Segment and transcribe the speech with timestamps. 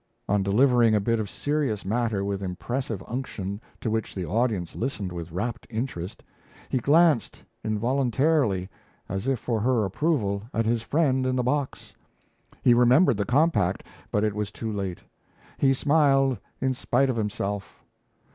[0.27, 5.11] On delivering a bit of serious matter with impressive unction, to which the audience listened
[5.11, 6.23] with rapt interest,
[6.69, 8.67] he glanced involuntarily,
[9.07, 11.93] as if for her approval, at his friend in the box.
[12.63, 15.03] He remembered the compact, but it was too late
[15.59, 17.83] he smiled in spite of himself.